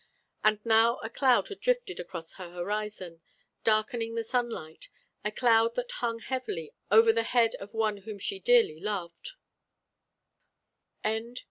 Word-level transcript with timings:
And 0.43 0.65
now 0.65 0.97
a 1.03 1.11
cloud 1.11 1.49
had 1.49 1.59
drifted 1.59 1.99
across 1.99 2.33
her 2.33 2.51
horizon, 2.53 3.21
darkening 3.63 4.15
the 4.15 4.23
sunlight: 4.23 4.89
a 5.23 5.29
cloud 5.31 5.75
that 5.75 5.91
hung 6.01 6.17
heavily 6.17 6.73
over 6.89 7.13
the 7.13 7.21
head 7.21 7.53
of 7.59 7.75
one 7.75 7.97
whom 7.97 8.17
she 8.17 8.39
dearly 8.39 8.79
loved. 8.79 9.33